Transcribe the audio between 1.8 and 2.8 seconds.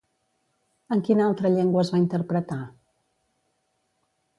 es va interpretar?